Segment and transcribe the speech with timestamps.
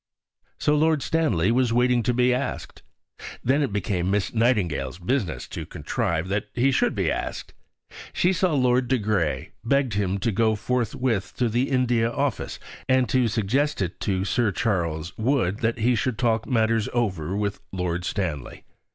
[0.59, 2.81] So Lord Stanley was waiting to be asked.
[3.43, 7.53] Then it became Miss Nightingale's business to contrive that he should be asked.
[8.11, 12.57] She saw Lord de Grey, begged him to go forthwith to the India Office,
[12.89, 18.03] and to suggest to Sir Charles Wood that he should talk matters over with Lord
[18.03, 18.63] Stanley.